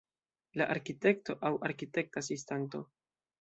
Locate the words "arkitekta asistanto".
1.69-2.83